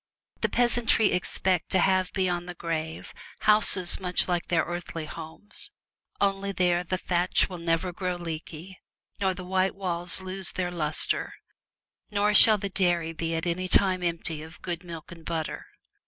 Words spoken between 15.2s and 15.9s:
butter.